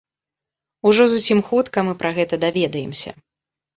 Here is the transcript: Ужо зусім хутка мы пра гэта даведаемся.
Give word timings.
Ужо 0.91 1.03
зусім 1.11 1.43
хутка 1.49 1.85
мы 1.91 1.95
пра 2.03 2.09
гэта 2.19 2.43
даведаемся. 2.49 3.09